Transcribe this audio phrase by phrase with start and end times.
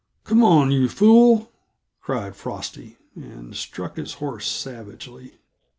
[0.23, 1.51] "Come on, you fool!"
[2.01, 5.33] cried Frosty, and struck his horse savagely.